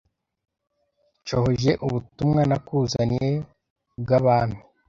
[1.21, 3.31] Nshohoje ubutumwa nakuzaniye
[4.01, 4.59] bw'Abami